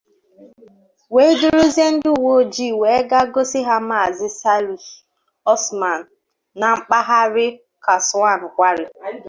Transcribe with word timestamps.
wee 1.13 1.33
duruzie 1.39 1.87
ndị 1.93 2.09
uweojii 2.17 2.77
wee 2.81 3.01
gaa 3.09 3.29
gosi 3.33 3.59
ha 3.67 3.75
Maazị 3.89 4.27
Salisu 4.39 4.93
Usman 5.53 6.01
na 6.59 6.67
mpaghara 6.79 7.47
Kasuwan-Gwari 7.85 8.85